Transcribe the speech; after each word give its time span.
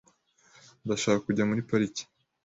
Ndashaka 0.85 1.19
kujya 1.25 1.43
muri 1.49 1.61
pariki. 1.69 2.03